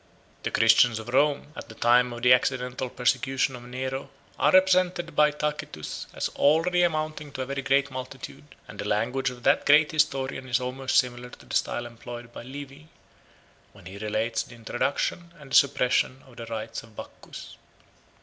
[0.41, 5.15] The Christians of Rome, at the time of the accidental persecution of Nero, are represented
[5.15, 9.43] by Tacitus as already amounting to a very great multitude, 167 and the language of
[9.43, 12.87] that great historian is almost similar to the style employed by Livy,
[13.73, 17.57] when he relates the introduction and the suppression of the rites of Bacchus.